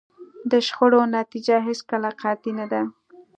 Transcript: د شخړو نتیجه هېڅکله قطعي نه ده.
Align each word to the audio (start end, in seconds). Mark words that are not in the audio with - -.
د 0.51 0.53
شخړو 0.67 1.01
نتیجه 1.17 1.57
هېڅکله 1.67 2.09
قطعي 2.21 2.51
نه 2.59 2.65
ده. 2.71 2.81